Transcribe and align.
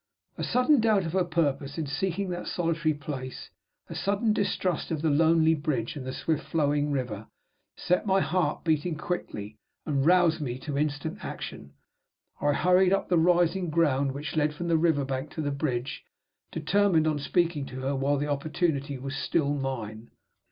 A 0.35 0.43
sudden 0.43 0.81
doubt 0.81 1.03
of 1.05 1.13
her 1.13 1.23
purpose 1.23 1.77
in 1.77 1.85
seeking 1.85 2.29
that 2.31 2.47
solitary 2.47 2.91
place, 2.95 3.51
a 3.87 3.93
sudden 3.93 4.33
distrust 4.33 4.89
of 4.89 5.03
the 5.03 5.11
lonely 5.11 5.53
bridge 5.53 5.95
and 5.95 6.07
the 6.07 6.11
swift 6.11 6.41
flowing 6.41 6.89
river, 6.91 7.27
set 7.77 8.07
my 8.07 8.19
heart 8.19 8.63
beating 8.63 8.95
quickly 8.95 9.59
and 9.85 10.03
roused 10.03 10.41
me 10.41 10.57
to 10.57 10.75
instant 10.75 11.23
action. 11.23 11.73
I 12.41 12.53
hurried 12.53 12.91
up 12.93 13.09
the 13.09 13.19
rising 13.19 13.69
ground 13.69 14.13
which 14.13 14.35
led 14.35 14.55
from 14.55 14.69
the 14.69 14.77
river 14.79 15.05
bank 15.05 15.29
to 15.33 15.41
the 15.43 15.51
bridge, 15.51 16.03
determined 16.51 17.05
on 17.05 17.19
speaking 17.19 17.67
to 17.67 17.81
her 17.81 17.95
while 17.95 18.17
the 18.17 18.25
opportunity 18.25 18.97
was 18.97 19.15
still 19.15 19.53
mine. 19.53 20.09